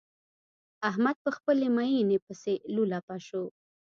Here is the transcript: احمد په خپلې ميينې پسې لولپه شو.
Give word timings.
احمد 0.89 1.15
په 1.25 1.29
خپلې 1.37 1.67
ميينې 1.77 2.17
پسې 2.25 2.53
لولپه 2.75 3.15
شو. 3.27 3.43